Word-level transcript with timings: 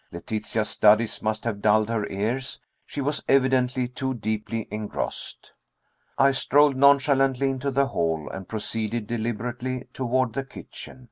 Letitia's 0.11 0.67
studies 0.69 1.21
must 1.21 1.43
have 1.43 1.61
dulled 1.61 1.89
her 1.89 2.07
ears. 2.07 2.59
She 2.87 3.01
was 3.01 3.23
evidently 3.27 3.87
too 3.87 4.15
deeply 4.15 4.67
engrossed. 4.71 5.51
I 6.17 6.31
strolled 6.31 6.75
nonchalantly 6.75 7.51
into 7.51 7.69
the 7.69 7.85
hall, 7.85 8.27
and 8.31 8.49
proceeded 8.49 9.05
deliberately 9.05 9.85
toward 9.93 10.33
the 10.33 10.43
kitchen. 10.43 10.99